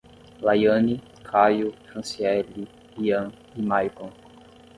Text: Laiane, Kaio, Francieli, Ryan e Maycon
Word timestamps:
Laiane, 0.41 0.95
Kaio, 1.27 1.69
Francieli, 1.87 2.63
Ryan 2.97 3.27
e 3.59 3.61
Maycon 3.69 4.11